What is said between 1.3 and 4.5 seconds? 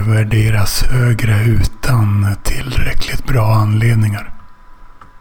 utan tillräckligt bra anledningar.